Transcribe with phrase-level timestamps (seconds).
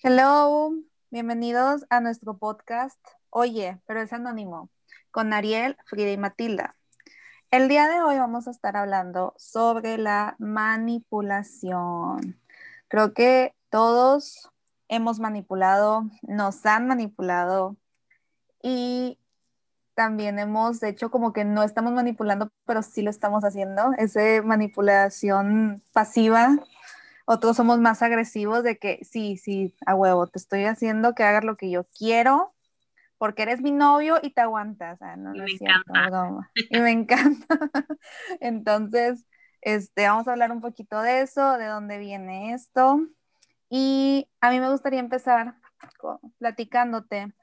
[0.00, 0.70] Hello,
[1.10, 3.04] bienvenidos a nuestro podcast.
[3.30, 4.70] Oye, pero es anónimo,
[5.10, 6.76] con Ariel, Frida y Matilda.
[7.50, 12.40] El día de hoy vamos a estar hablando sobre la manipulación.
[12.86, 14.48] Creo que todos
[14.86, 17.76] hemos manipulado, nos han manipulado
[18.62, 19.18] y
[19.94, 25.82] también hemos hecho como que no estamos manipulando, pero sí lo estamos haciendo, esa manipulación
[25.92, 26.56] pasiva.
[27.30, 31.44] Otros somos más agresivos de que sí, sí, a huevo, te estoy haciendo que hagas
[31.44, 32.54] lo que yo quiero
[33.18, 34.98] porque eres mi novio y te aguantas.
[35.18, 35.92] no, no es cierto,
[36.54, 37.58] Y me encanta.
[38.40, 39.26] Entonces,
[39.60, 43.00] este, vamos a hablar un poquito de eso, de dónde viene esto.
[43.68, 45.56] Y a mí me gustaría empezar
[46.38, 47.34] platicándote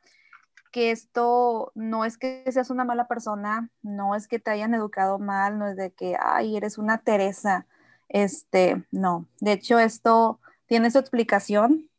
[0.71, 5.19] que esto no es que seas una mala persona, no es que te hayan educado
[5.19, 7.67] mal, no es de que, ay, eres una Teresa.
[8.09, 9.27] Este, no.
[9.39, 11.89] De hecho, esto tiene su explicación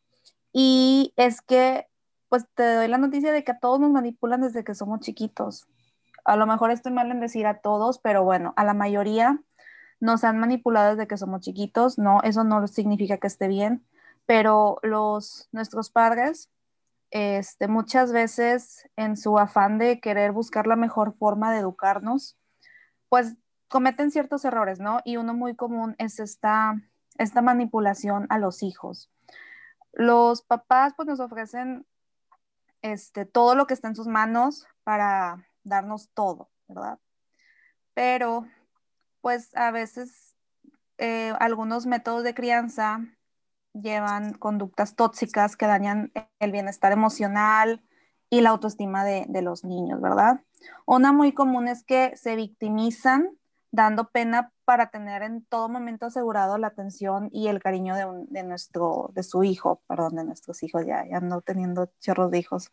[0.52, 1.86] y es que,
[2.28, 5.66] pues te doy la noticia de que a todos nos manipulan desde que somos chiquitos.
[6.24, 9.42] A lo mejor estoy mal en decir a todos, pero bueno, a la mayoría
[10.00, 11.98] nos han manipulado desde que somos chiquitos.
[11.98, 13.84] No, eso no significa que esté bien,
[14.26, 16.50] pero los, nuestros padres
[17.10, 22.36] este, muchas veces en su afán de querer buscar la mejor forma de educarnos,
[23.08, 23.36] pues
[23.68, 25.00] cometen ciertos errores, ¿no?
[25.04, 26.80] Y uno muy común es esta,
[27.18, 29.10] esta manipulación a los hijos.
[29.92, 31.86] Los papás pues nos ofrecen
[32.82, 36.98] este, todo lo que está en sus manos para darnos todo, ¿verdad?
[37.94, 38.46] Pero
[39.20, 40.36] pues a veces
[40.98, 43.00] eh, algunos métodos de crianza
[43.72, 47.82] llevan conductas tóxicas que dañan el bienestar emocional
[48.30, 50.40] y la autoestima de, los niños, ¿verdad?
[50.86, 53.30] Una muy común es que se victimizan
[53.76, 59.10] dando pena para tener en todo momento asegurado la atención y el cariño de, nuestro,
[59.12, 62.72] de su hijo, perdón, de nuestros hijos, ya, ya no teniendo chorros de hijos.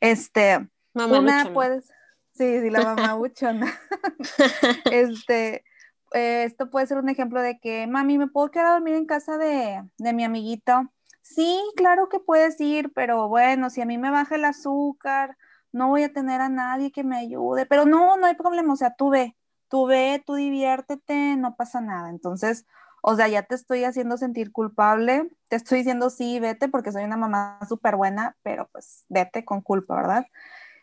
[0.00, 1.88] Este, una puedes,
[2.32, 3.66] sí, sí, la mamá buchona.
[4.90, 5.64] este,
[6.12, 9.04] eh, esto puede ser un ejemplo de que, mami, ¿me puedo quedar a dormir en
[9.04, 10.92] casa de, mi amiguito?
[11.22, 15.36] Sí, claro que puedes ir, pero bueno, si a mí me baja el azúcar,
[15.72, 18.76] no voy a tener a nadie que me ayude, pero no, no hay problema, o
[18.76, 19.36] sea, tú ve,
[19.68, 22.10] tú ve, tú diviértete, no pasa nada.
[22.10, 22.66] Entonces,
[23.02, 27.04] o sea, ya te estoy haciendo sentir culpable, te estoy diciendo sí, vete porque soy
[27.04, 30.26] una mamá súper buena, pero pues vete con culpa, ¿verdad?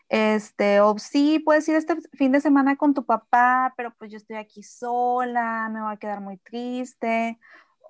[0.08, 4.16] Este, o sí, puedes ir este fin de semana con tu papá, pero pues yo
[4.16, 7.38] estoy aquí sola, me voy a quedar muy triste.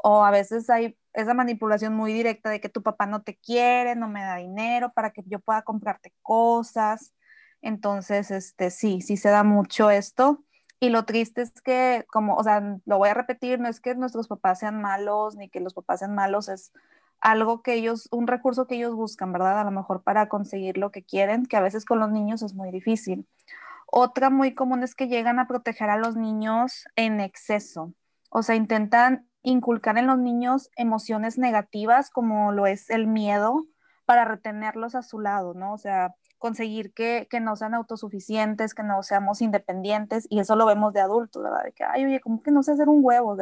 [0.03, 3.95] O a veces hay esa manipulación muy directa de que tu papá no te quiere,
[3.97, 7.15] no me da dinero para que yo pueda comprarte cosas.
[7.63, 10.45] Entonces, este, sí, sí se da mucho esto.
[10.81, 13.95] Y lo triste es que, como, o sea, lo voy a repetir, no es que
[13.95, 16.73] nuestros papás sean malos, ni que los papás sean malos, es
[17.21, 19.61] algo que ellos, un recurso que ellos buscan, ¿verdad?
[19.61, 22.55] A lo mejor para conseguir lo que quieren, que a veces con los niños es
[22.55, 23.27] muy difícil.
[23.87, 27.95] Otra muy común es que llegan a proteger a los niños en exceso,
[28.29, 33.67] o sea, intentan inculcar en los niños emociones negativas como lo es el miedo
[34.05, 35.73] para retenerlos a su lado, ¿no?
[35.73, 40.67] O sea, conseguir que, que, no sean autosuficientes, que no seamos independientes, y eso lo
[40.67, 41.65] vemos de adultos, ¿verdad?
[41.65, 43.37] De que, ay, oye, ¿cómo que no sé hacer un huevo?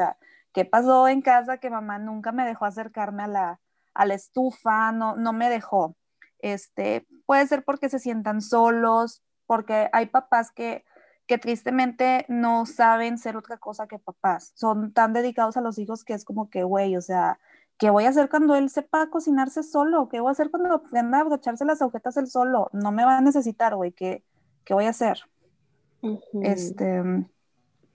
[0.53, 3.61] ¿qué pasó en casa que mamá nunca me dejó acercarme a la,
[3.95, 5.97] a la estufa, no, no me dejó.
[6.39, 10.85] Este, puede ser porque se sientan solos, porque hay papás que,
[11.27, 14.53] que tristemente no saben ser otra cosa que papás.
[14.55, 17.39] Son tan dedicados a los hijos que es como que, güey, o sea,
[17.79, 20.09] ¿qué voy a hacer cuando él sepa cocinarse solo?
[20.09, 22.71] ¿Qué voy a hacer cuando aprenda a abrocharse las agujetas él solo?
[22.73, 24.25] No me va a necesitar, güey, ¿qué,
[24.65, 25.19] ¿qué voy a hacer?
[26.43, 27.03] Este,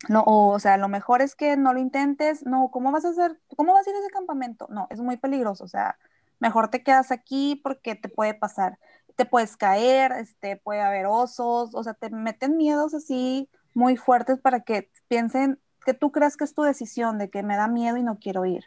[0.09, 3.39] no, o, sea, lo mejor es que no lo intentes, no, ¿cómo vas a hacer?
[3.55, 4.67] ¿Cómo vas a ir a ese campamento?
[4.69, 5.97] No, es muy peligroso, o sea,
[6.39, 8.77] mejor te quedas aquí porque te puede pasar,
[9.15, 14.39] te puedes caer, este, puede haber osos, o sea, te meten miedos así muy fuertes
[14.39, 17.97] para que piensen que tú creas que es tu decisión, de que me da miedo
[17.97, 18.65] y no quiero ir.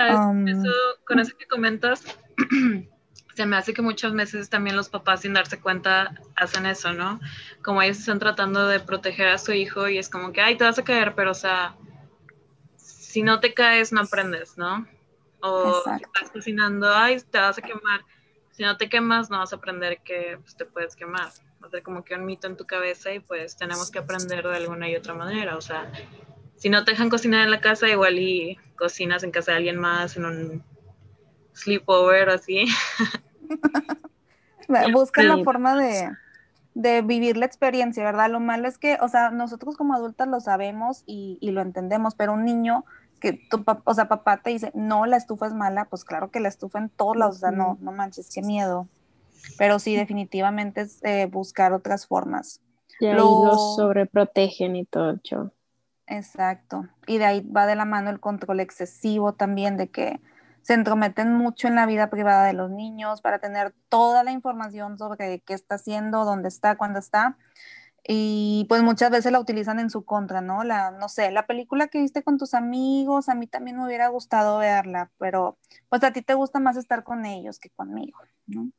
[0.00, 0.56] ¿Sabes?
[0.56, 0.72] eso,
[1.04, 2.02] con eso que comentas,
[3.34, 7.20] se me hace que muchas veces también los papás sin darse cuenta hacen eso, ¿no?
[7.62, 10.64] Como ellos están tratando de proteger a su hijo y es como que, ay, te
[10.64, 11.76] vas a caer, pero o sea,
[12.76, 14.86] si no te caes, no aprendes, ¿no?
[15.42, 18.00] O estás cocinando, ay, te vas a quemar.
[18.52, 21.28] Si no te quemas, no vas a aprender que pues, te puedes quemar.
[21.62, 24.46] Va a ser como que un mito en tu cabeza y pues tenemos que aprender
[24.46, 25.56] de alguna y otra manera.
[25.56, 25.90] O sea,
[26.60, 29.78] si no te dejan cocinar en la casa, igual y cocinas en casa de alguien
[29.78, 30.62] más, en un
[31.54, 32.66] sleepover así.
[34.92, 36.10] Buscan la forma de,
[36.74, 38.30] de, vivir la experiencia, ¿verdad?
[38.30, 42.14] Lo malo es que, o sea, nosotros como adultas lo sabemos y, y, lo entendemos,
[42.14, 42.84] pero un niño
[43.20, 46.30] que tu papá, o sea, papá te dice, no, la estufa es mala, pues claro
[46.30, 48.86] que la estufa en todos lados, o sea, no, no manches, qué miedo.
[49.56, 52.60] Pero sí, definitivamente es eh, buscar otras formas.
[53.00, 55.50] Y ahí los sobreprotegen y todo, yo.
[56.10, 56.88] Exacto.
[57.06, 60.20] Y de ahí va de la mano el control excesivo también, de que
[60.60, 64.98] se entrometen mucho en la vida privada de los niños para tener toda la información
[64.98, 67.38] sobre qué está haciendo, dónde está, cuándo está.
[68.06, 70.64] Y pues muchas veces la utilizan en su contra, ¿no?
[70.64, 74.08] La, no sé, la película que viste con tus amigos, a mí también me hubiera
[74.08, 75.58] gustado verla, pero
[75.88, 78.70] pues a ti te gusta más estar con ellos que conmigo, ¿no?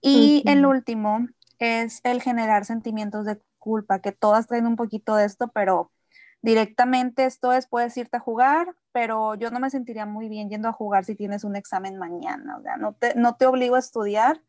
[0.00, 1.28] Y el último
[1.60, 5.92] es el generar sentimientos de culpa, que todas traen un poquito de esto, pero
[6.44, 10.68] directamente esto es, puedes irte a jugar, pero yo no me sentiría muy bien yendo
[10.68, 13.78] a jugar si tienes un examen mañana, o sea, no te, no te obligo a
[13.78, 14.42] estudiar,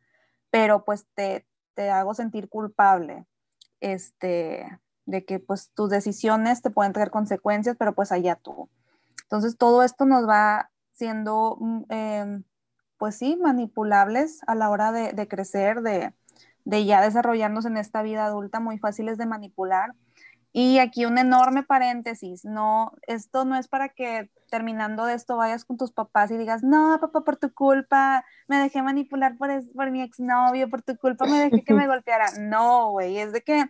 [0.49, 3.25] pero pues te, te hago sentir culpable,
[3.79, 8.69] este, de que pues tus decisiones te pueden traer consecuencias, pero pues allá tú.
[9.23, 11.57] Entonces todo esto nos va siendo,
[11.87, 12.43] em,
[12.97, 16.13] pues sí, manipulables a la hora de, de crecer, de,
[16.65, 19.95] de ya desarrollarnos en esta vida adulta, muy fáciles de manipular
[20.57, 25.65] y aquí un enorme paréntesis, no, esto no es para que terminando de esto vayas
[25.65, 29.91] con tus papás y digas, no, papá, por tu culpa me dejé manipular por, por
[29.91, 32.27] mi exnovio, por tu culpa me dejé que me golpeara.
[32.39, 33.65] No, güey, es de que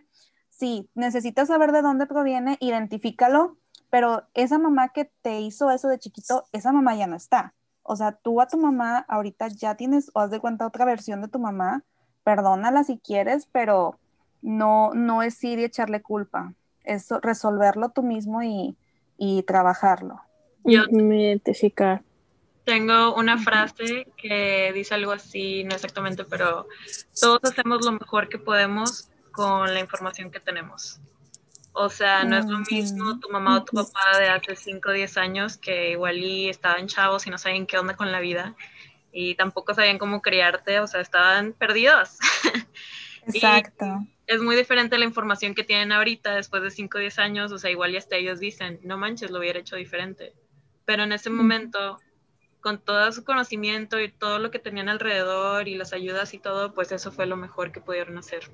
[0.48, 3.58] sí, necesitas saber de dónde proviene, identifícalo,
[3.90, 7.52] pero esa mamá que te hizo eso de chiquito, esa mamá ya no está.
[7.82, 11.20] O sea, tú a tu mamá ahorita ya tienes, o has de cuenta otra versión
[11.20, 11.82] de tu mamá,
[12.22, 13.98] perdónala si quieres, pero
[14.40, 16.54] no, no es ir y echarle culpa
[16.86, 18.76] es resolverlo tú mismo y,
[19.46, 20.20] trabajarlo.
[20.64, 22.02] Yo identificar.
[22.64, 26.66] Tengo una frase que dice algo así, no exactamente, pero
[27.20, 31.00] todos hacemos lo mejor que podemos con la información que tenemos.
[31.72, 34.92] O sea, no es lo mismo tu mamá o tu papá de hace 5 o
[34.92, 38.54] 10 años que igual y estaban chavos y no sabían qué onda con la vida
[39.12, 42.18] y tampoco sabían cómo criarte, o sea, estaban perdidos.
[43.26, 47.52] Exacto es muy diferente la información que tienen ahorita después de 5 o 10 años,
[47.52, 50.34] o sea, igual y hasta ellos dicen, no manches, lo hubiera hecho diferente.
[50.84, 51.98] Pero en ese momento,
[52.60, 56.74] con todo su conocimiento y todo lo que tenían alrededor y las ayudas y todo,
[56.74, 58.50] pues eso fue lo mejor que pudieron hacer.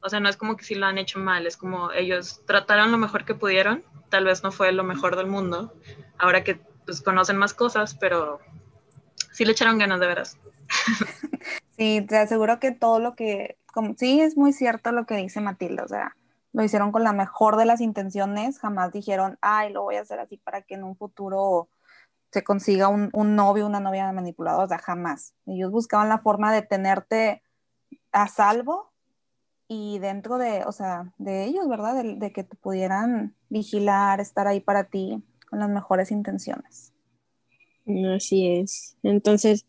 [0.00, 2.92] O sea, no es como que si lo han hecho mal, es como ellos trataron
[2.92, 5.74] lo mejor que pudieron, tal vez no fue lo mejor del mundo,
[6.18, 8.40] ahora que pues conocen más cosas, pero
[9.32, 10.38] sí le echaron ganas de veras.
[11.78, 13.56] Sí, te aseguro que todo lo que
[13.96, 16.16] sí, es muy cierto lo que dice Matilda, o sea,
[16.52, 20.18] lo hicieron con la mejor de las intenciones, jamás dijeron, ay, lo voy a hacer
[20.20, 21.68] así para que en un futuro
[22.32, 25.34] se consiga un, un novio, una novia manipuladora, o sea, jamás.
[25.46, 27.42] Ellos buscaban la forma de tenerte
[28.12, 28.92] a salvo
[29.66, 32.02] y dentro de, o sea, de ellos, ¿verdad?
[32.02, 36.92] De, de, que te pudieran vigilar, estar ahí para ti con las mejores intenciones.
[38.14, 38.96] Así es.
[39.02, 39.66] Entonces,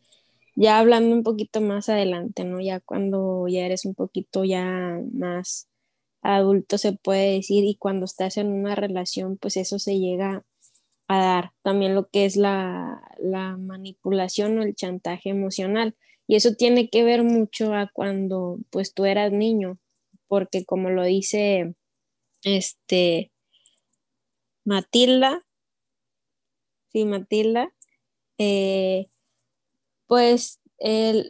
[0.59, 2.59] ya hablando un poquito más adelante, ¿no?
[2.59, 5.69] Ya cuando ya eres un poquito ya más
[6.21, 10.43] adulto se puede decir y cuando estás en una relación, pues eso se llega
[11.07, 11.53] a dar.
[11.63, 15.95] También lo que es la, la manipulación o el chantaje emocional.
[16.27, 19.79] Y eso tiene que ver mucho a cuando pues tú eras niño,
[20.27, 21.73] porque como lo dice
[22.43, 23.31] este
[24.65, 25.41] Matilda,
[26.91, 27.73] sí, Matilda,
[28.37, 29.07] eh,
[30.09, 30.59] pues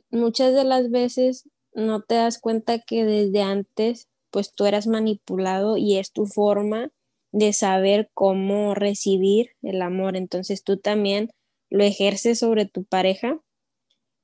[0.10, 5.76] muchas de las veces no te das cuenta que desde antes pues tú eras manipulado
[5.76, 6.90] y es tu forma
[7.34, 10.16] de saber cómo recibir el amor.
[10.16, 11.30] Entonces tú también
[11.70, 13.42] lo ejerces sobre tu pareja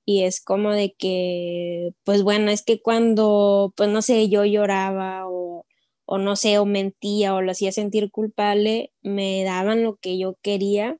[0.05, 5.27] y es como de que, pues bueno, es que cuando, pues no sé, yo lloraba
[5.27, 5.65] o,
[6.05, 10.37] o no sé, o mentía o lo hacía sentir culpable, me daban lo que yo
[10.41, 10.97] quería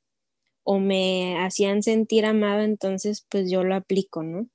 [0.66, 4.50] o me hacían sentir amada, entonces pues yo lo aplico, ¿no?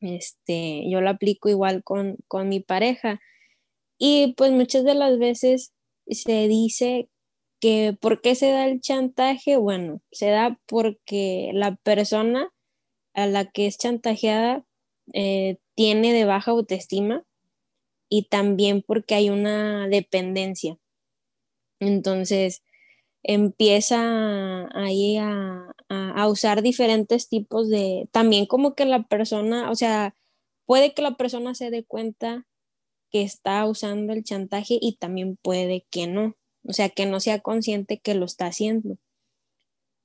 [0.00, 3.20] Este, yo lo aplico igual con, con mi pareja.
[3.98, 5.72] Y pues muchas de las veces
[6.06, 7.08] se dice
[7.60, 9.56] que ¿por qué se da el chantaje?
[9.56, 12.52] Bueno, se da porque la persona
[13.14, 14.66] a la que es chantajeada
[15.14, 17.24] eh, tiene de baja autoestima
[18.10, 20.78] y también porque hay una dependencia.
[21.80, 22.62] Entonces,
[23.26, 30.14] empieza ahí a, a, usar diferentes tipos de, también como que la persona, o sea,
[30.64, 32.46] puede que la persona se dé cuenta
[33.10, 37.40] que está usando el chantaje y también puede que no, o sea, que no sea
[37.40, 38.96] consciente que lo está haciendo.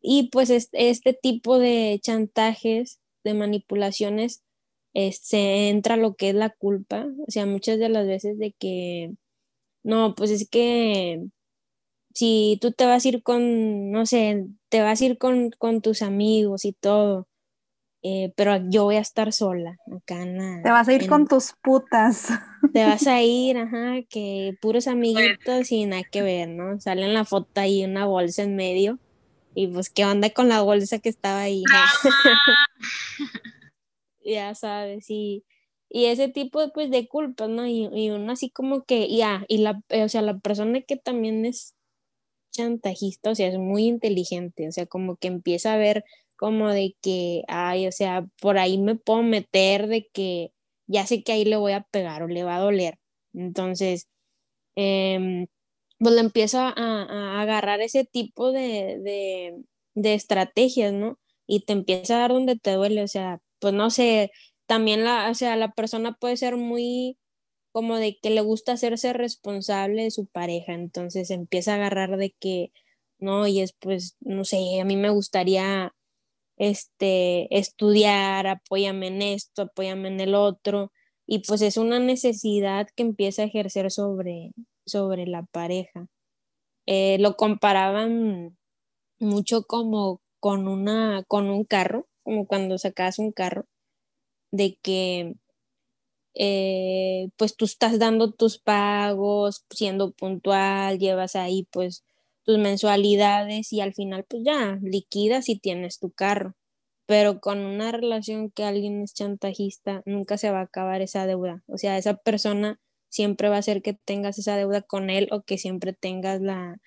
[0.02, 4.44] Y pues este, tipo de chantajes, de manipulaciones,
[4.94, 9.14] se entra lo que es la culpa, o sea, muchas de las veces de que,
[9.84, 11.24] no, pues es que
[12.14, 15.82] si tú te vas a ir con, no sé, te vas a ir con, con
[15.82, 17.28] tus amigos y todo,
[18.04, 21.54] eh, pero yo voy a estar sola acá en Te vas a ir con tus
[21.62, 22.30] putas.
[22.74, 26.80] Te vas a ir, ajá, que puros amiguitos y nada que ver, ¿no?
[26.80, 28.98] Sale en la foto ahí una bolsa en medio
[29.54, 31.64] y pues qué onda con la bolsa que estaba ahí.
[34.24, 35.44] ya sabes, y,
[35.90, 37.68] y ese tipo pues de culpas, ¿no?
[37.68, 41.46] Y, y uno así como que, ya, y la, o sea, la persona que también
[41.46, 41.76] es
[42.52, 46.04] chantajista, o sea, es muy inteligente, o sea, como que empieza a ver
[46.38, 50.54] como de que, ay, o sea, por ahí me puedo meter de que
[50.88, 53.00] ya sé que ahí le voy a pegar o le va a doler.
[53.34, 54.10] Entonces,
[54.76, 55.48] em,
[56.00, 59.00] pues le empiezo a, agarrar ese tipo de,
[59.96, 61.20] de, estrategias, ¿no?
[61.48, 64.32] Y te empieza a dar donde te duele, o sea, pues no sé,
[64.66, 67.18] también la, o sea, la persona puede ser muy
[67.72, 72.32] como de que le gusta hacerse responsable de su pareja, entonces empieza a agarrar de
[72.40, 72.72] que,
[73.20, 75.94] no, y es pues, no sé, a mí me gustaría
[76.58, 80.92] este, estudiar, apóyame en esto, apóyame en el otro,
[81.26, 84.52] y pues es una necesidad que empieza a ejercer sobre,
[84.86, 86.08] sobre la pareja.
[86.86, 88.58] Eh, lo comparaban
[89.20, 93.66] mucho como con, una, con un carro, como cuando sacas un carro,
[94.52, 95.36] de que
[96.34, 102.06] eh, pues tú estás dando tus pagos, siendo puntual, llevas ahí pues
[102.44, 106.56] tus mensualidades y al final pues ya liquidas y tienes tu carro.
[107.06, 111.64] Pero con una relación que alguien es chantajista, nunca se va a acabar esa deuda.
[111.68, 115.44] O sea, esa persona siempre va a hacer que tengas esa deuda con él o
[115.44, 116.80] que siempre tengas la,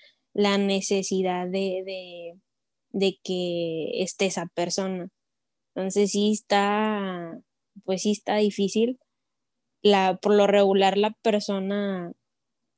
[0.59, 2.35] necesidad de,
[2.93, 5.11] de que esté esa persona.
[5.75, 7.39] Entonces sí está,
[7.85, 8.99] pues sí está difícil
[9.85, 12.13] la, por lo regular la persona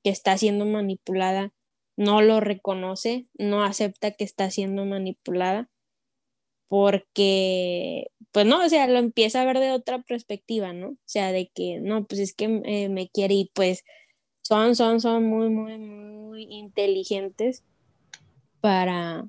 [0.02, 1.52] que está siendo manipulada
[1.96, 5.70] no lo reconoce, no acepta que está siendo manipulada,
[6.68, 10.88] porque, pues no, o sea, lo empieza a ver de otra perspectiva, ¿no?
[10.88, 13.84] O sea, de que, no, pues es que eh, me quiere y pues
[14.42, 17.64] son, son, son muy, muy, muy inteligentes
[18.60, 19.28] para,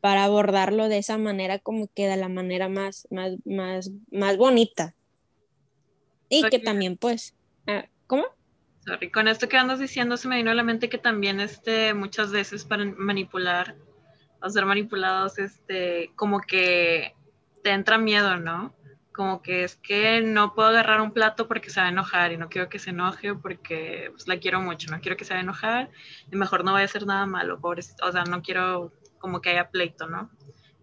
[0.00, 4.94] para abordarlo de esa manera como que de la manera más, más, más, más bonita,
[6.30, 7.34] y que también, pues,
[7.66, 8.24] ah, ¿cómo?
[8.86, 11.92] Sorry, con esto que andas diciendo se me vino a la mente que también este,
[11.92, 13.76] muchas veces para manipular
[14.40, 17.14] o ser manipulados, este, como que
[17.62, 18.74] te entra miedo, ¿no?
[19.12, 22.38] Como que es que no puedo agarrar un plato porque se va a enojar y
[22.38, 25.40] no quiero que se enoje porque pues, la quiero mucho, no quiero que se va
[25.40, 25.90] a enojar
[26.32, 29.50] y mejor no vaya a hacer nada malo, pobrecito, o sea, no quiero como que
[29.50, 30.30] haya pleito, ¿no?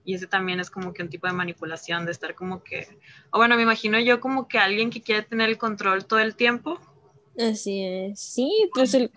[0.08, 2.88] Y ese también es como que un tipo de manipulación, de estar como que,
[3.30, 6.34] o bueno, me imagino yo como que alguien que quiere tener el control todo el
[6.34, 6.80] tiempo.
[7.38, 9.12] Así es, sí, pues el,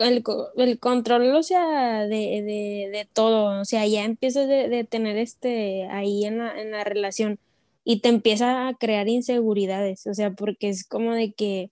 [0.80, 6.60] control, o sea, de, todo, o sea, ya empiezas de, tener este ahí en la,
[6.60, 7.38] en la relación
[7.84, 11.70] y te empieza a crear inseguridades, o sea, porque es como de que,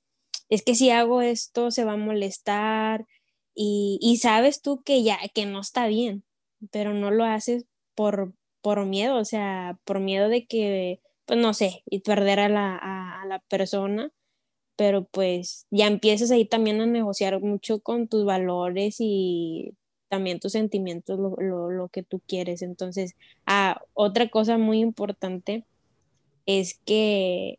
[0.48, 3.04] es que si hago esto se va a molestar
[3.52, 6.22] y, y sabes tú que ya, que no está bien,
[6.70, 7.64] pero no lo haces
[7.96, 12.48] por, por miedo, o sea, por miedo de que, pues no sé, y perder a
[12.48, 14.10] la, a, la persona,
[14.76, 19.74] pero pues ya empiezas ahí también a negociar mucho con tus valores y
[20.08, 22.62] también tus sentimientos, lo, lo, lo que tú quieres.
[22.62, 23.14] Entonces,
[23.46, 25.64] ah, otra cosa muy importante
[26.46, 27.58] es que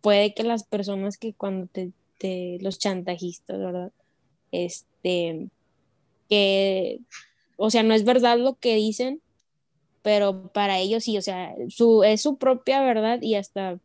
[0.00, 3.92] puede que las personas que cuando te, te los chantajistas, ¿verdad?
[4.52, 5.48] Este,
[6.28, 7.00] que,
[7.56, 9.20] o sea, no es verdad lo que dicen,
[10.02, 13.78] pero para ellos sí, o sea, su, es su propia verdad y hasta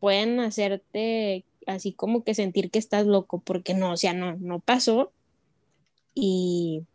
[0.00, 4.60] pueden hacerte así como que sentir que estás loco, porque no, o sea, no, no
[4.60, 5.12] pasó.
[6.14, 6.86] Y,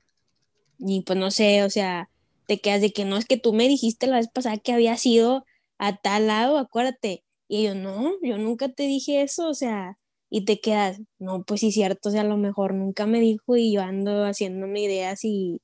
[0.80, 2.10] y pues no sé, o sea,
[2.48, 4.98] te quedas de que no es que tú me dijiste la vez pasada que había
[4.98, 5.46] sido
[5.78, 7.24] a tal lado, acuérdate.
[7.48, 9.98] Y yo, no, yo nunca te dije eso, o sea,
[10.30, 13.58] y te quedas, no, pues sí, cierto, o sea, a lo mejor nunca me dijo
[13.58, 15.62] y yo ando haciéndome ideas y,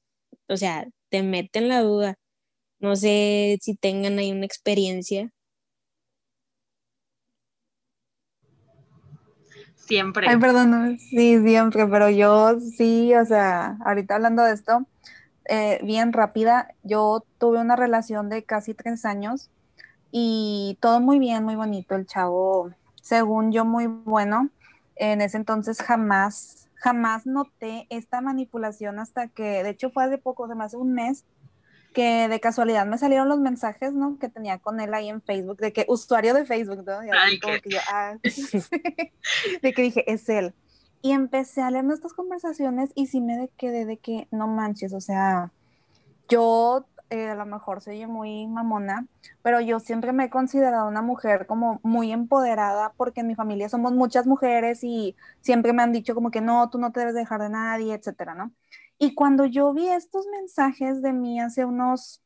[0.48, 2.18] o sea, te meten la duda.
[2.86, 5.32] No sé si tengan ahí una experiencia.
[9.74, 10.28] Siempre.
[10.30, 14.86] Ay, perdón, sí, siempre, pero yo sí, o sea, ahorita hablando de esto,
[15.50, 19.50] eh, bien rápida, yo tuve una relación de casi tres años
[20.12, 22.70] y todo muy bien, muy bonito, el chavo,
[23.02, 24.52] según yo, muy bueno.
[24.96, 30.48] En ese entonces jamás, jamás noté esta manipulación hasta que, de hecho, fue hace poco,
[30.48, 31.26] de más de un mes,
[31.96, 34.20] que de casualidad me salieron los mensajes, ¿no?
[34.20, 37.00] Que tenía con él ahí en Facebook, de que usuario de Facebook, ¿no?
[37.90, 38.18] Ah,
[39.62, 40.54] de que dije, es él.
[41.02, 45.00] Y empecé a leer nuestras conversaciones y sí me quedé de que no manches, o
[45.00, 45.52] sea,
[46.28, 49.08] yo eh, a lo mejor soy muy mamona,
[49.42, 53.70] pero yo siempre me he considerado una mujer como muy empoderada porque en mi familia
[53.70, 57.16] somos muchas mujeres y siempre me han dicho como que no, tú no te debes
[57.16, 58.52] dejar de nadie, etcétera, ¿no?
[58.98, 62.24] Y cuando yo vi estos mensajes de mí hace unos,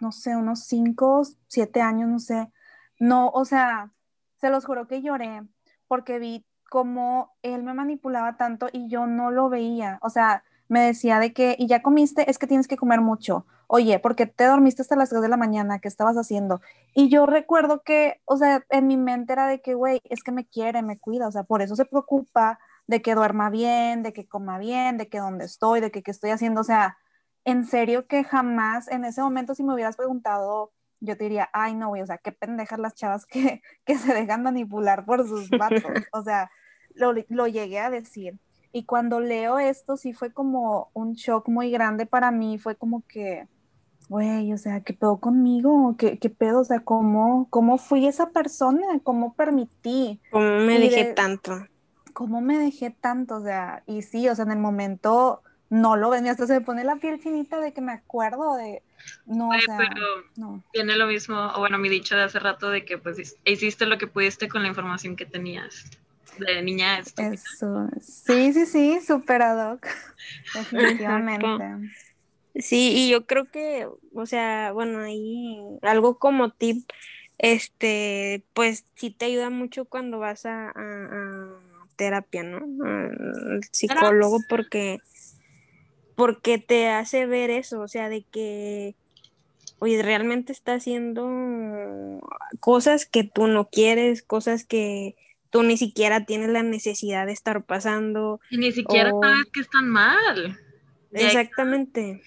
[0.00, 2.50] no sé, unos cinco, siete años, no sé,
[2.98, 3.92] no, o sea,
[4.40, 5.42] se los juro que lloré
[5.88, 9.98] porque vi cómo él me manipulaba tanto y yo no lo veía.
[10.02, 13.44] O sea, me decía de que, y ya comiste, es que tienes que comer mucho.
[13.66, 15.80] Oye, porque te dormiste hasta las 3 de la mañana?
[15.80, 16.60] ¿Qué estabas haciendo?
[16.94, 20.32] Y yo recuerdo que, o sea, en mi mente era de que, güey, es que
[20.32, 24.12] me quiere, me cuida, o sea, por eso se preocupa de que duerma bien, de
[24.12, 26.60] que coma bien, de que dónde estoy, de que qué estoy haciendo.
[26.60, 26.98] O sea,
[27.44, 31.74] en serio que jamás en ese momento si me hubieras preguntado yo te diría, ay,
[31.74, 35.50] no, güey, o sea, qué pendejas las chavas que, que se dejan manipular por sus
[35.50, 35.82] vatos.
[36.12, 36.50] o sea,
[36.94, 38.38] lo, lo, llegué a decir.
[38.72, 42.58] Y cuando leo esto, sí fue como un shock muy grande para mí.
[42.58, 43.48] Fue como que,
[44.08, 45.96] güey, o sea, ¿qué pedo conmigo?
[45.98, 46.60] ¿Qué, qué pedo?
[46.60, 48.86] O sea, ¿cómo, ¿cómo fui esa persona?
[49.02, 50.20] ¿Cómo permití?
[50.30, 51.52] ¿Cómo me dejé tanto?
[52.20, 53.36] ¿Cómo me dejé tanto?
[53.36, 56.60] O sea, y sí, o sea, en el momento no lo ven, hasta se me
[56.60, 58.82] pone la piel finita de que me acuerdo de,
[59.24, 62.84] no, o sea, pero tiene lo mismo, o bueno, mi dicho de hace rato de
[62.84, 65.86] que pues hiciste lo que pudiste con la información que tenías
[66.38, 69.86] de niña Eso, sí, sí, sí, super ad hoc,
[70.54, 71.96] definitivamente.
[72.54, 76.86] Sí, y yo creo que, o sea, bueno, ahí algo como tip,
[77.38, 81.69] este, pues sí te ayuda mucho cuando vas a, a
[82.00, 82.64] terapia, ¿no?
[82.86, 85.00] Al psicólogo porque
[86.14, 88.94] porque te hace ver eso, o sea, de que,
[89.80, 92.20] oye, realmente está haciendo
[92.58, 95.14] cosas que tú no quieres, cosas que
[95.50, 98.40] tú ni siquiera tienes la necesidad de estar pasando.
[98.50, 100.58] Y ni siquiera sabes que están mal.
[101.12, 102.22] Exactamente.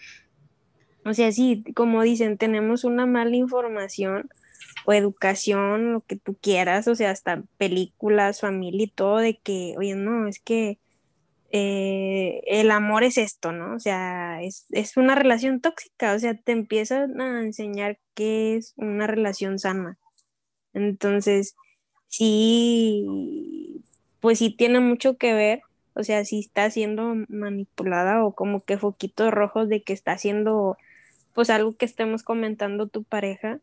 [1.06, 4.30] O sea, sí, como dicen, tenemos una mala información
[4.86, 9.76] o educación, lo que tú quieras, o sea, hasta películas, familia y todo, de que,
[9.78, 10.80] oye, no, es que
[11.56, 13.76] eh, el amor es esto, ¿no?
[13.76, 14.66] O sea, es,
[14.98, 20.00] una relación tóxica, o sea, te empiezan a enseñar qué es una relación sana.
[20.74, 21.56] Entonces,
[22.08, 23.06] sí,
[24.20, 25.62] pues sí tiene mucho que ver,
[25.96, 30.78] o sea, si está siendo manipulada o como que foquitos rojos de que está haciendo,
[31.34, 33.60] pues algo que estemos comentando tu pareja,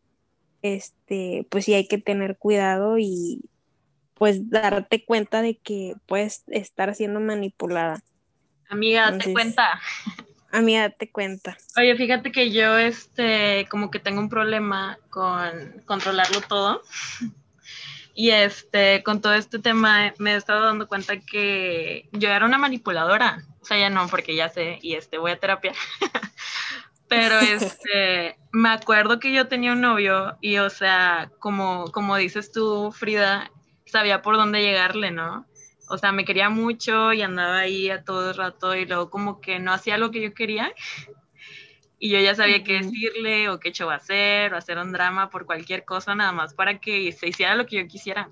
[0.63, 3.43] este, pues sí hay que tener cuidado y
[4.15, 8.03] pues darte cuenta de que puedes estar siendo manipulada.
[8.69, 9.81] Amiga, date cuenta.
[10.53, 11.57] Amiga, date cuenta.
[11.77, 16.83] Oye, fíjate que yo, este, como que tengo un problema con controlarlo todo.
[18.15, 22.59] Y este, con todo este tema me he estado dando cuenta que yo era una
[22.59, 23.45] manipuladora.
[23.63, 25.73] O sea, ya no, porque ya sé, y este, voy a terapia.
[27.11, 32.53] Pero este, me acuerdo que yo tenía un novio y, o sea, como, como dices
[32.53, 33.51] tú, Frida,
[33.85, 35.45] sabía por dónde llegarle, ¿no?
[35.89, 39.41] O sea, me quería mucho y andaba ahí a todo el rato y luego como
[39.41, 40.73] que no hacía lo que yo quería.
[41.99, 45.47] Y yo ya sabía qué decirle o qué show hacer o hacer un drama por
[45.47, 48.31] cualquier cosa nada más para que se hiciera lo que yo quisiera.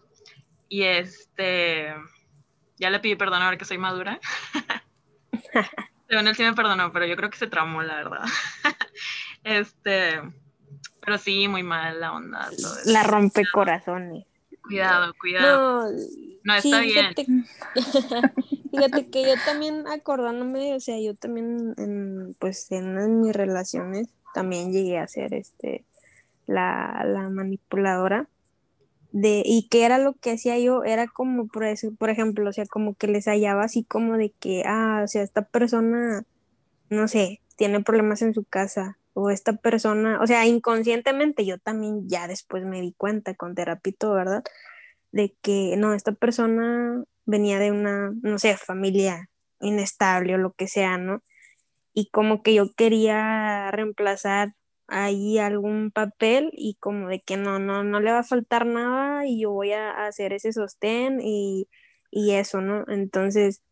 [0.69, 1.93] Y este,
[2.77, 4.21] ya le pedí perdón ahora que soy madura.
[6.09, 8.25] Según él sí me perdonó, pero yo creo que se traumó, la verdad.
[9.45, 10.21] este,
[11.01, 12.49] pero sí, muy mal la onda.
[12.87, 14.25] la rompe corazones.
[14.63, 15.91] Cuidado, cuidado.
[16.45, 17.15] No, está bien.
[18.71, 24.73] Fíjate, que yo también acordándome, o sea, yo también, en, pues en, mis relaciones, también
[24.73, 25.85] llegué a ser este,
[26.47, 28.29] la, la manipuladora.
[29.13, 32.53] De, y qué era lo que hacía yo, era como por eso, por ejemplo, o
[32.53, 36.25] sea, como que les hallaba así como de que, ah, o sea, esta persona,
[36.91, 42.09] no sé, tiene problemas en su casa, o esta persona, o sea, inconscientemente yo también
[42.09, 44.45] ya después me di cuenta con terapito, ¿verdad?
[45.11, 49.29] De que no, esta persona venía de una, no sé, familia
[49.61, 51.23] inestable o lo que sea, ¿no?
[51.95, 54.55] Y como que yo quería reemplazar
[54.89, 59.27] ahí algún papel y como de que no, no, no le va a faltar nada
[59.27, 61.69] y yo voy a hacer ese sostén y,
[62.11, 62.85] y eso, ¿no?
[62.89, 63.63] Entonces,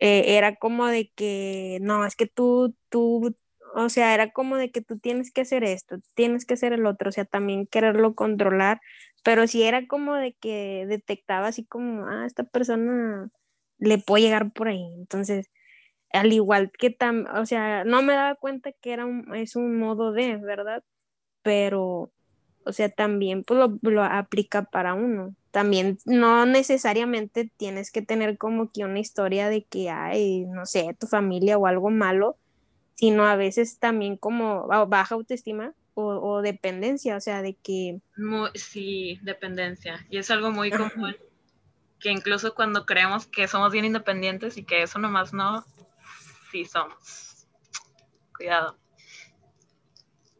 [0.00, 3.34] eh, era como de que, no, es que tú, tú
[3.74, 6.86] o sea, era como de que tú tienes que hacer esto, tienes que hacer el
[6.86, 8.80] otro, o sea, también quererlo controlar,
[9.24, 13.30] pero si era como de que detectaba así como, ah, esta persona
[13.78, 15.48] le puede llegar por ahí, entonces,
[16.12, 19.78] al igual que tam, o sea, no me daba cuenta que era un, es un
[19.78, 20.84] modo de, ¿verdad?
[21.42, 22.12] Pero,
[22.64, 25.34] o sea, también pues lo, lo aplica para uno.
[25.50, 30.96] También no necesariamente tienes que tener como que una historia de que hay, no sé,
[30.98, 32.38] tu familia o algo malo
[33.02, 38.00] sino a veces también como baja autoestima o, dependencia, o sea, de que...
[38.54, 40.06] sí, dependencia.
[40.08, 41.16] Y es algo muy común,
[41.98, 45.66] que incluso cuando creemos que somos bien independientes y que eso nomás no,
[46.52, 47.48] sí somos.
[48.36, 48.76] Cuidado.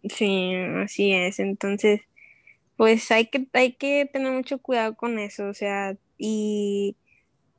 [0.09, 1.38] Sí, así es.
[1.38, 2.03] Entonces,
[2.77, 6.96] pues hay que, hay que tener mucho cuidado con eso, o sea, y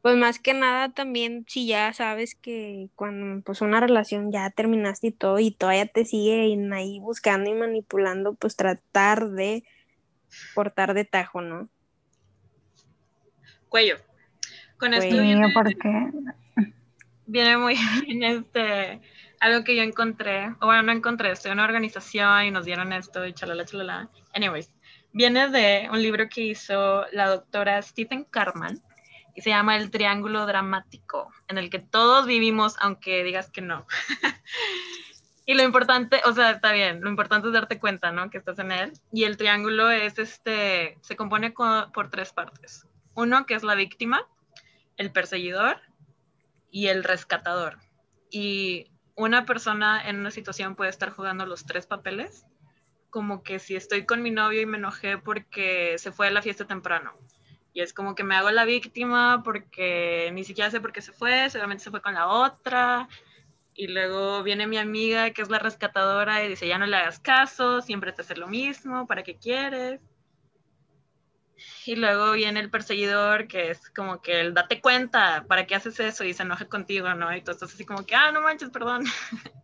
[0.01, 5.07] pues más que nada también si ya sabes que cuando pues una relación ya terminaste
[5.07, 9.63] y todo y todavía te sigue ahí buscando y manipulando, pues tratar de
[10.53, 11.69] cortar de tajo, ¿no?
[13.69, 13.95] Cuello.
[14.77, 15.53] Con esto viene,
[17.25, 19.01] viene muy bien este
[19.43, 22.93] algo que yo encontré, o bueno, no encontré, estoy en una organización y nos dieron
[22.93, 24.09] esto y chalala, chalala.
[24.33, 24.71] Anyways,
[25.11, 28.81] viene de un libro que hizo la doctora Stephen Carman
[29.35, 33.85] y se llama El Triángulo Dramático, en el que todos vivimos, aunque digas que no.
[35.45, 38.29] y lo importante, o sea, está bien, lo importante es darte cuenta, ¿no?
[38.29, 38.93] Que estás en él.
[39.11, 42.87] Y el triángulo es este, se compone por tres partes.
[43.13, 44.25] Uno que es la víctima,
[44.95, 45.81] el perseguidor
[46.73, 47.77] y el rescatador.
[48.29, 52.45] Y una persona en una situación puede estar jugando los tres papeles,
[53.09, 56.41] como que si estoy con mi novio y me enojé porque se fue a la
[56.41, 57.13] fiesta temprano
[57.73, 61.11] y es como que me hago la víctima porque ni siquiera sé por qué se
[61.11, 63.09] fue, seguramente se fue con la otra.
[63.73, 67.19] Y luego viene mi amiga que es la rescatadora y dice, ya no le hagas
[67.19, 69.99] caso, siempre te hace lo mismo, ¿para qué quieres?
[71.85, 75.99] Y luego viene el perseguidor que es como que el date cuenta, ¿para qué haces
[75.99, 76.23] eso?
[76.23, 77.35] Y se enoja contigo, ¿no?
[77.35, 79.05] Y tú estás así como que, ah, no manches, perdón.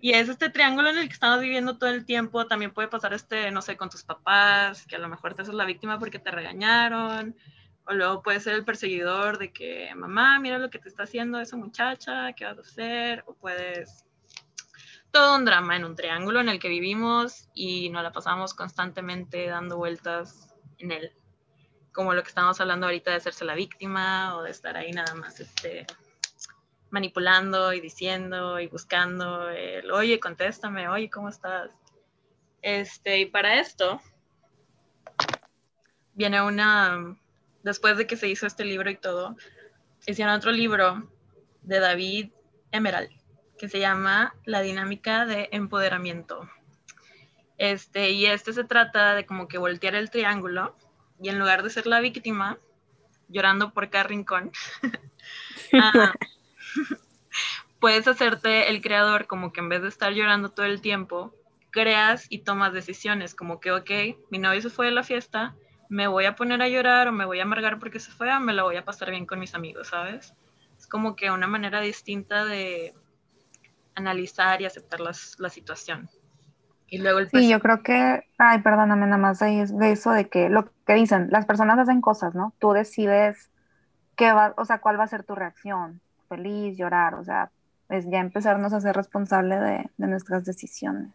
[0.00, 2.48] Y es este triángulo en el que estamos viviendo todo el tiempo.
[2.48, 5.54] También puede pasar este, no sé, con tus papás, que a lo mejor te haces
[5.54, 7.36] la víctima porque te regañaron.
[7.84, 11.38] O luego puede ser el perseguidor de que, mamá, mira lo que te está haciendo
[11.38, 13.22] esa muchacha, ¿qué vas a hacer?
[13.26, 14.04] O puedes...
[15.12, 19.46] Todo un drama en un triángulo en el que vivimos y nos la pasamos constantemente
[19.46, 20.51] dando vueltas
[20.82, 21.12] en él.
[21.92, 25.14] Como lo que estamos hablando ahorita de hacerse la víctima o de estar ahí nada
[25.14, 25.86] más este,
[26.90, 31.70] manipulando y diciendo y buscando el, oye, contéstame, oye, ¿cómo estás?
[32.62, 34.00] Este, y para esto
[36.14, 37.16] viene una,
[37.62, 39.36] después de que se hizo este libro y todo,
[40.06, 41.10] hicieron otro libro
[41.62, 42.30] de David
[42.70, 43.10] Emerald
[43.62, 46.50] que se llama La dinámica de empoderamiento.
[47.62, 50.74] Este, y este se trata de como que voltear el triángulo
[51.22, 52.58] y en lugar de ser la víctima,
[53.28, 54.50] llorando por cada rincón,
[55.80, 56.12] ah,
[57.78, 61.36] puedes hacerte el creador como que en vez de estar llorando todo el tiempo,
[61.70, 63.90] creas y tomas decisiones como que, ok,
[64.30, 65.54] mi novio se fue de la fiesta,
[65.88, 68.40] me voy a poner a llorar o me voy a amargar porque se fue o
[68.40, 70.34] me la voy a pasar bien con mis amigos, ¿sabes?
[70.76, 72.92] Es como que una manera distinta de
[73.94, 76.10] analizar y aceptar la situación.
[76.92, 80.50] Y luego el Sí, yo creo que, ay, perdóname nada más de eso de que
[80.50, 82.52] lo que dicen, las personas hacen cosas, ¿no?
[82.58, 83.50] Tú decides
[84.14, 87.50] qué va, o sea, cuál va a ser tu reacción feliz, llorar, o sea,
[87.88, 91.14] es ya empezarnos a ser responsable de, nuestras decisiones.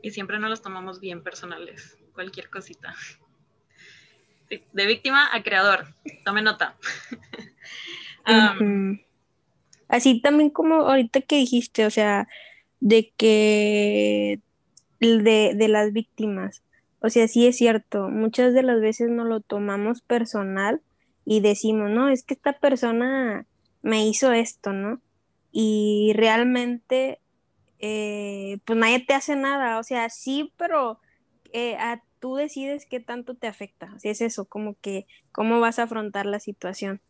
[0.00, 2.94] Y siempre nos las tomamos bien personales, cualquier cosita.
[4.48, 5.86] de víctima a creador,
[6.24, 6.76] tome nota.
[9.88, 12.28] Así también como ahorita que dijiste, o sea,
[12.78, 14.40] de que
[15.00, 16.62] de, de las víctimas,
[17.00, 20.80] o sea, sí es cierto, muchas de las veces nos lo tomamos personal
[21.24, 23.46] y decimos, no, es que esta persona
[23.82, 25.00] me hizo esto, ¿no?
[25.52, 27.20] Y realmente,
[27.78, 30.98] eh, pues nadie te hace nada, o sea, sí, pero
[31.52, 35.78] eh, a, tú decides qué tanto te afecta, así es eso, como que cómo vas
[35.78, 37.00] a afrontar la situación.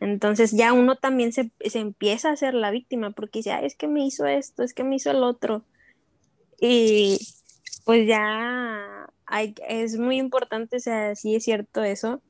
[0.00, 4.04] Entonces ya uno también se, empieza a ser la víctima porque dice, es que me
[4.04, 5.62] hizo esto, es que me hizo el otro.
[6.60, 7.18] Y
[7.84, 12.22] pues ya hay, es muy importante, o sea, sí es cierto eso,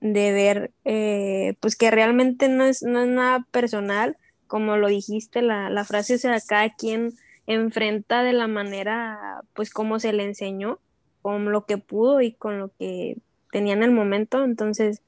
[0.00, 4.16] de ver eh, pues que realmente no es, no es nada personal,
[4.46, 7.12] como lo dijiste, la, la frase, o sea, cada quien
[7.46, 10.78] enfrenta de la manera pues como se le enseñó,
[11.22, 13.16] con lo que pudo y con lo que
[13.50, 15.02] tenía en el momento, entonces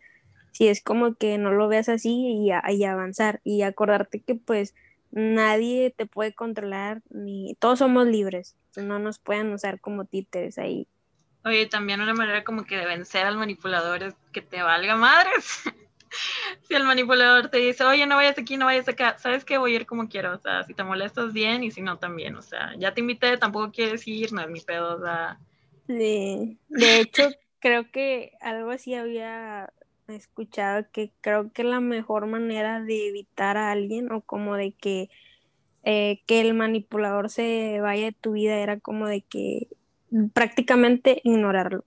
[0.53, 4.75] si es como que no lo veas así y, y avanzar y acordarte que pues
[5.15, 10.89] nadie te puede controlar, ni todos somos libres, no nos pueden usar como títeres ahí
[11.45, 15.63] Oye, también una manera como que de vencer al manipulador es que te valga madres.
[16.63, 19.75] si el manipulador te dice, oye, no vayas aquí, no vayas acá, sabes que voy
[19.75, 22.43] a ir como quiero, o sea, si te molestas bien y si no también, o
[22.43, 25.39] sea, ya te invité, tampoco quieres ir, no es mi pedo, o sea.
[25.87, 29.71] Sí, de hecho, creo que algo así había
[30.09, 35.09] escuchado que creo que la mejor manera de evitar a alguien o como de que
[35.85, 39.69] eh, que el manipulador se vaya de tu vida era como de que
[40.33, 41.85] prácticamente ignorarlo.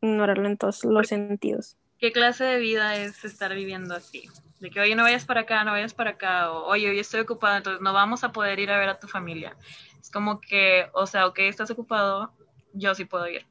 [0.00, 1.76] Ignorarlo en todos los sentidos.
[1.98, 4.28] ¿Qué clase de vida es estar viviendo así?
[4.58, 7.20] De que, oye, no vayas para acá, no vayas para acá, o oye, hoy estoy
[7.20, 9.56] ocupado, entonces no vamos a poder ir a ver a tu familia.
[10.00, 12.32] Es como que, o sea, ok, estás ocupado,
[12.72, 13.46] yo sí puedo ir.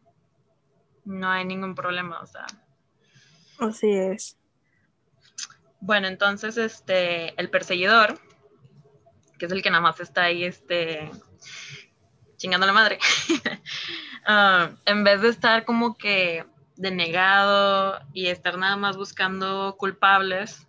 [1.06, 2.46] No hay ningún problema, o sea.
[3.62, 4.38] Así es.
[5.80, 8.20] Bueno, entonces, este, el perseguidor,
[9.38, 11.12] que es el que nada más está ahí, este,
[12.38, 12.98] chingando la madre,
[14.26, 16.44] ah, en vez de estar como que
[16.76, 20.68] denegado y estar nada más buscando culpables,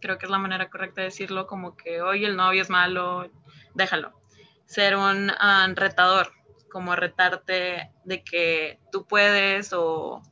[0.00, 3.30] creo que es la manera correcta de decirlo, como que, hoy el novio es malo,
[3.74, 4.18] déjalo
[4.64, 6.32] ser un ah, retador,
[6.72, 10.22] como retarte de que tú puedes o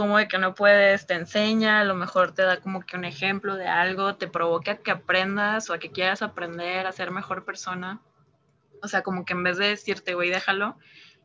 [0.00, 3.04] como de que no puedes, te enseña, a lo mejor te da como que un
[3.04, 7.44] ejemplo de algo, te provoca que aprendas o a que quieras aprender a ser mejor
[7.44, 8.00] persona.
[8.82, 10.78] O sea, como que en vez de decirte, güey, déjalo,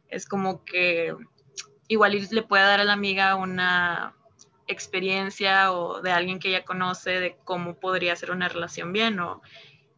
[0.10, 1.16] es como que
[1.88, 4.14] igual le puede dar a la amiga una
[4.68, 9.42] experiencia o de alguien que ella conoce de cómo podría ser una relación bien o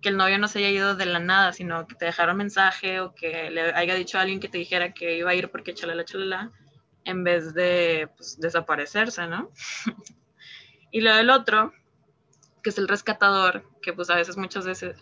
[0.04, 2.38] que el novio no se haya ido de la nada, sino que te dejara un
[2.38, 5.50] mensaje o que le haya dicho a alguien que te dijera que iba a ir
[5.50, 6.52] porque chalala, chalala,
[7.08, 9.50] en vez de pues, desaparecerse, ¿no?
[10.92, 11.74] y lo del otro,
[12.62, 14.98] que es el rescatador, que pues a veces muchas veces,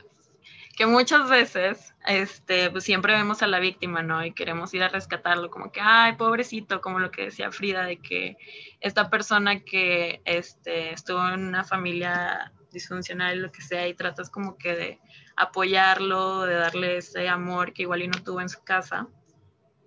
[0.78, 4.24] que muchas veces, este, pues siempre vemos a la víctima, ¿no?
[4.24, 7.98] Y queremos ir a rescatarlo, como que, ay, pobrecito, como lo que decía Frida, de
[7.98, 8.38] que
[8.82, 14.58] esta persona que este, estuvo en una familia disfuncional, lo que sea, y tratas como
[14.58, 15.00] que de
[15.36, 19.08] apoyarlo, de darle ese amor que igual y no tuvo en su casa,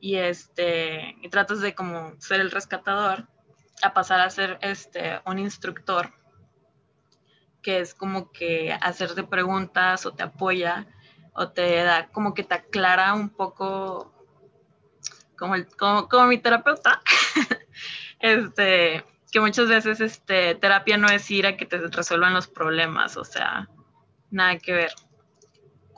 [0.00, 3.28] y este, y tratas de como ser el rescatador,
[3.82, 6.12] a pasar a ser este, un instructor,
[7.62, 10.86] que es como que hacerte preguntas o te apoya,
[11.32, 14.12] o te da como que te aclara un poco
[15.38, 17.00] como, el, como, como mi terapeuta,
[18.20, 23.16] este, que muchas veces este, terapia no es ir a que te resuelvan los problemas,
[23.16, 23.68] o sea,
[24.30, 24.92] nada que ver.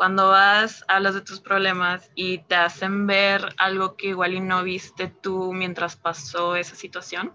[0.00, 4.62] Cuando vas, hablas de tus problemas y te hacen ver algo que igual y no
[4.62, 7.34] viste tú mientras pasó esa situación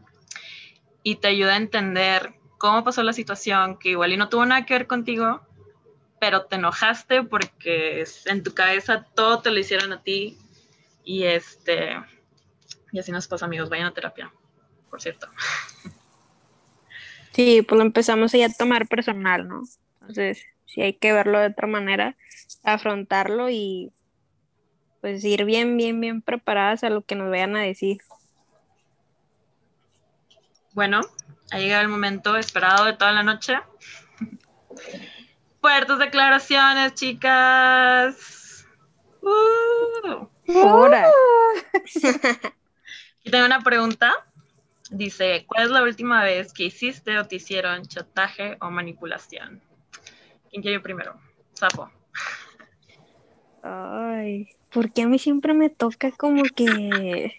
[1.03, 4.65] y te ayuda a entender cómo pasó la situación, que igual y no tuvo nada
[4.65, 5.41] que ver contigo,
[6.19, 10.39] pero te enojaste porque en tu cabeza todo te lo hicieron a ti
[11.03, 11.91] y este
[12.91, 14.33] y así nos pasa amigos, vayan a terapia
[14.89, 15.27] por cierto.
[17.31, 19.61] Sí, pues lo empezamos ya a tomar personal, ¿no?
[19.99, 22.15] Entonces, sí hay que verlo de otra manera,
[22.63, 23.91] afrontarlo y
[25.01, 27.97] pues ir bien, bien, bien preparadas a lo que nos vayan a decir.
[30.73, 31.01] Bueno,
[31.51, 33.59] ha llegado el momento esperado de toda la noche.
[35.61, 38.67] Fuertes declaraciones, chicas.
[39.21, 40.27] Uh.
[43.23, 44.13] Y tengo una pregunta.
[44.91, 49.59] Dice, ¿cuál es la última vez que hiciste o te hicieron chantaje o manipulación?
[50.55, 51.19] ¿Quién quiere primero?
[51.51, 51.91] Sapo.
[53.61, 57.33] Ay, porque a mí siempre me toca como que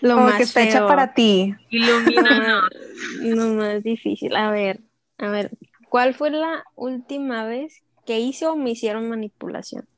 [0.00, 1.52] lo más que está hecha para ti.
[1.70, 2.70] Ilumínanos.
[3.24, 4.36] Lo más difícil.
[4.36, 4.82] A ver,
[5.18, 5.50] a ver,
[5.88, 9.88] ¿cuál fue la última vez que hice o me hicieron manipulación?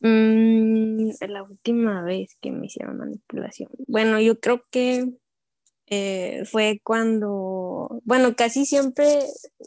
[0.00, 3.70] Mm, la última vez que me hicieron manipulación.
[3.86, 5.06] Bueno, yo creo que
[5.94, 9.18] eh, fue cuando, bueno, casi siempre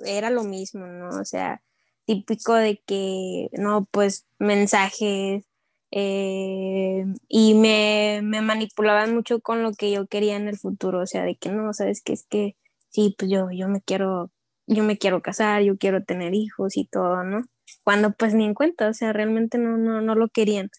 [0.05, 1.09] era lo mismo, ¿no?
[1.09, 1.61] O sea,
[2.05, 5.45] típico de que, no, pues mensajes
[5.91, 11.05] eh, y me, me, manipulaban mucho con lo que yo quería en el futuro, o
[11.05, 12.55] sea, de que no, sabes que es que
[12.89, 14.31] sí, pues yo, yo me quiero,
[14.65, 17.43] yo me quiero casar, yo quiero tener hijos y todo, ¿no?
[17.83, 20.69] Cuando pues ni en cuenta, o sea, realmente no, no, no lo querían.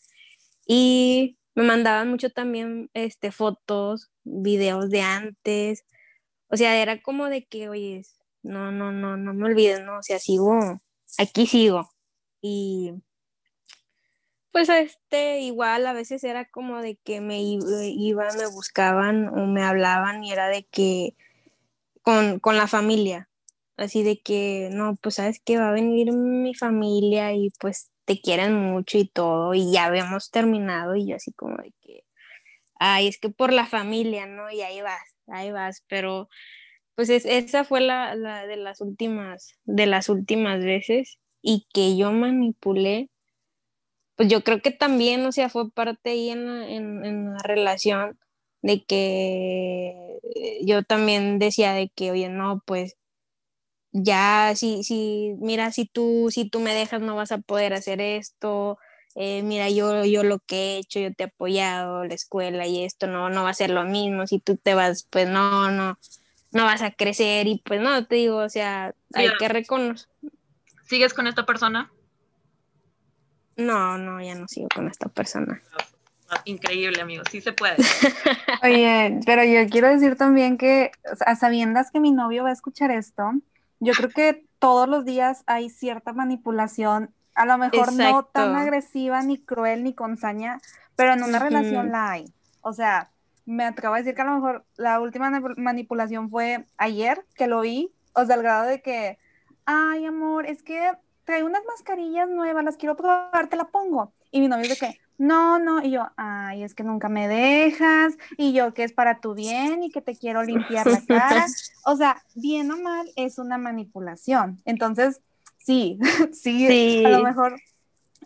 [0.66, 5.84] Y me mandaban mucho también este, fotos, videos de antes.
[6.48, 8.02] O sea, era como de que, oye,
[8.42, 9.98] no, no, no, no me olvides, ¿no?
[9.98, 10.80] O sea, sigo,
[11.18, 11.88] aquí sigo.
[12.42, 12.92] Y
[14.52, 19.62] pues este, igual a veces era como de que me iban, me buscaban o me
[19.62, 21.14] hablaban y era de que
[22.02, 23.28] con, con la familia.
[23.76, 28.20] Así de que, no, pues sabes que va a venir mi familia y pues te
[28.20, 32.05] quieren mucho y todo, y ya habíamos terminado, y yo así como de que,
[32.78, 34.50] ay, es que por la familia, ¿no?
[34.50, 36.28] Y ahí vas, ahí vas, pero
[36.94, 42.12] pues esa fue la, la, de las últimas, de las últimas veces, y que yo
[42.12, 43.10] manipulé,
[44.16, 48.18] pues yo creo que también, o sea, fue parte ahí en la, en la relación
[48.62, 50.18] de que
[50.64, 52.96] yo también decía de que, oye, no, pues
[53.92, 58.00] ya, si, si, mira, si tú, si tú me dejas no vas a poder hacer
[58.00, 58.78] esto,
[59.18, 62.84] eh, mira, yo, yo lo que he hecho, yo te he apoyado, la escuela y
[62.84, 65.98] esto no, no va a ser lo mismo, si tú te vas, pues no, no,
[66.52, 70.06] no vas a crecer y pues no, te digo, o sea, hay que reconocer.
[70.84, 71.90] ¿Sigues con esta persona?
[73.56, 75.62] No, no, ya no sigo con esta persona.
[76.44, 77.76] Increíble, amigo, sí se puede.
[78.62, 80.90] Oye, pero yo quiero decir también que,
[81.24, 83.32] a sabiendas que mi novio va a escuchar esto,
[83.80, 89.22] yo creo que todos los días hay cierta manipulación, a lo mejor no tan agresiva,
[89.22, 90.58] ni cruel, ni con saña,
[90.96, 92.24] pero en una relación la hay.
[92.62, 93.10] O sea,
[93.44, 97.60] me atrevo a decir que a lo mejor la última manipulación fue ayer que lo
[97.60, 99.18] vi, o sea, al grado de que,
[99.66, 100.92] ay, amor, es que
[101.24, 104.12] trae unas mascarillas nuevas, las quiero probar, te la pongo.
[104.30, 108.14] Y mi novio de que, no, no, y yo, ay, es que nunca me dejas,
[108.36, 111.46] y yo que es para tu bien y que te quiero limpiar la cara.
[111.84, 114.60] O sea, bien o mal es una manipulación.
[114.64, 115.20] Entonces,
[115.66, 115.98] sí,
[116.32, 117.04] sí, sí.
[117.04, 117.56] a lo mejor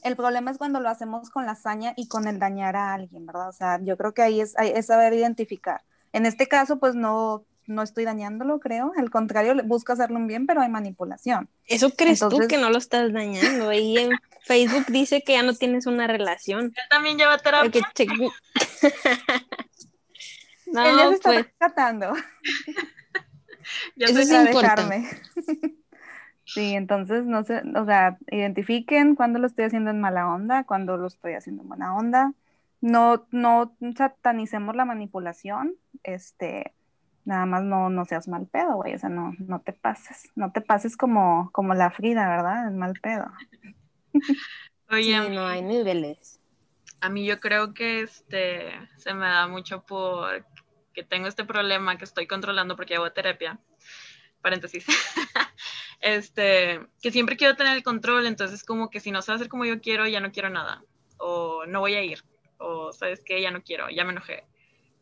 [0.03, 3.27] el problema es cuando lo hacemos con la hazaña y con el dañar a alguien,
[3.27, 3.49] ¿verdad?
[3.49, 5.83] O sea, yo creo que ahí es, es saber identificar.
[6.13, 8.93] En este caso, pues no, no estoy dañándolo, creo.
[8.97, 11.49] Al contrario, busco hacerlo un bien, pero hay manipulación.
[11.67, 13.69] ¿Eso crees tú que no lo estás dañando?
[13.69, 14.11] Ahí en
[14.43, 16.67] Facebook dice que ya no tienes una relación.
[16.67, 17.83] Él también lleva terapia.
[20.67, 21.47] no, Él ya se está pues...
[21.59, 22.13] tratando.
[23.97, 25.09] Eso es importante.
[26.53, 30.97] Sí, entonces, no sé, o sea, identifiquen cuándo lo estoy haciendo en mala onda, cuándo
[30.97, 32.33] lo estoy haciendo en buena onda.
[32.81, 36.73] No, no satanicemos la manipulación, este,
[37.25, 40.51] nada más no, no seas mal pedo, güey, o sea, no, no te pases, no
[40.51, 42.69] te pases como, como la Frida, ¿verdad?
[42.69, 43.31] Es mal pedo.
[44.91, 46.41] Oye, no hay niveles.
[47.01, 50.45] A mí yo creo que este se me da mucho por
[50.93, 53.59] que tengo este problema que estoy controlando porque hago terapia.
[54.43, 54.87] Paréntesis.
[56.01, 59.37] este, que siempre quiero tener el control, entonces como que si no se va a
[59.37, 60.83] hacer como yo quiero, ya no quiero nada,
[61.19, 62.25] o no voy a ir,
[62.59, 64.45] o sabes que ya no quiero, ya me enojé.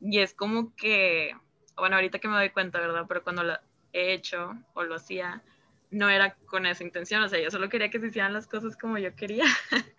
[0.01, 1.35] Y es como que,
[1.77, 3.05] bueno, ahorita que me doy cuenta, ¿verdad?
[3.09, 3.55] Pero cuando lo
[3.93, 5.43] he hecho o lo hacía,
[5.91, 8.77] no era con esa intención, o sea, yo solo quería que se hicieran las cosas
[8.77, 9.45] como yo quería.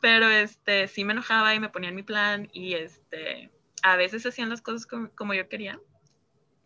[0.00, 3.50] Pero este, sí me enojaba y me ponía en mi plan y este,
[3.82, 5.80] a veces hacían las cosas como, como yo quería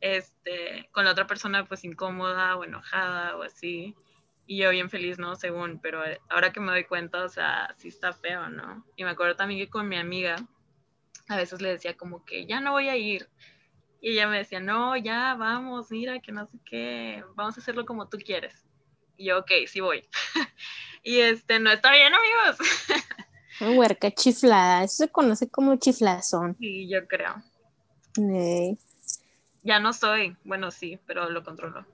[0.02, 3.94] este, con la otra persona pues incómoda o enojada o así.
[4.46, 5.36] Y yo bien feliz, ¿no?
[5.36, 8.84] Según, pero ahora que me doy cuenta, o sea, sí está feo, ¿no?
[8.96, 10.36] Y me acuerdo también que con mi amiga,
[11.28, 13.28] a veces le decía como que ya no voy a ir.
[14.00, 17.86] Y ella me decía, no, ya, vamos, mira, que no sé qué, vamos a hacerlo
[17.86, 18.66] como tú quieres.
[19.16, 20.04] Y yo, ok, sí voy.
[21.04, 22.58] y este, no está bien, amigos.
[23.78, 26.56] Huerca chiflada, eso se conoce como chiflazón.
[26.58, 27.36] Sí, yo creo.
[29.62, 31.86] Ya no soy, bueno, sí, pero lo controlo.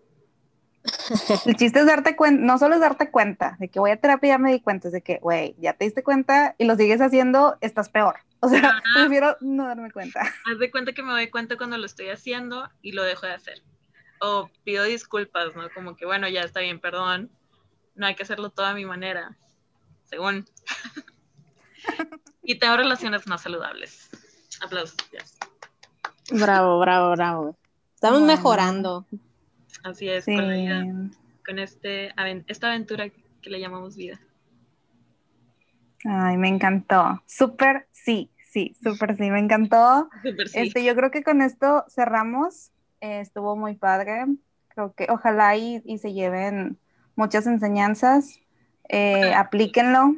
[1.47, 4.31] El chiste es darte cuenta, no solo es darte cuenta de que voy a terapia,
[4.31, 7.01] ya me di cuenta, es de que, güey, ya te diste cuenta y lo sigues
[7.01, 8.21] haciendo, estás peor.
[8.41, 10.21] O sea, prefiero no darme cuenta.
[10.21, 13.33] Haz de cuenta que me doy cuenta cuando lo estoy haciendo y lo dejo de
[13.33, 13.63] hacer.
[14.21, 15.69] O pido disculpas, ¿no?
[15.71, 17.31] Como que, bueno, ya está bien, perdón.
[17.95, 19.37] No hay que hacerlo todo a mi manera,
[20.05, 20.49] según.
[22.43, 24.09] y tengo relaciones más saludables.
[24.61, 24.97] Aplausos.
[26.31, 27.57] Bravo, bravo, bravo.
[27.95, 29.07] Estamos mejorando.
[29.83, 31.13] Así es, con,
[31.45, 32.13] con este,
[32.47, 34.21] esta aventura que le llamamos vida.
[36.05, 37.23] Ay, me encantó.
[37.27, 40.09] Súper, sí, sí, súper sí, me encantó.
[40.23, 40.59] Súper sí.
[40.61, 42.71] Este, yo creo que con esto cerramos.
[43.01, 44.27] Eh, estuvo muy padre.
[44.69, 46.79] Creo que ojalá y, se lleven
[47.17, 48.41] muchas enseñanzas.
[48.89, 50.17] Eh, aplíquenlo.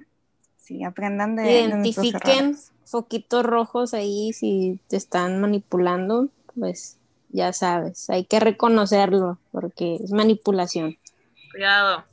[0.56, 1.62] Sí, aprendan de.
[1.62, 2.56] Identifiquen
[2.90, 6.98] foquitos rojos ahí si te están manipulando, pues
[7.28, 10.98] ya sabes, hay que reconocerlo porque es manipulación.
[11.52, 12.04] Cuidado.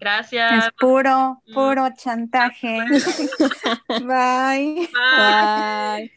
[0.00, 0.66] Gracias.
[0.66, 2.78] Es puro, puro chantaje.
[3.88, 4.88] Bye.
[4.92, 6.12] Bye.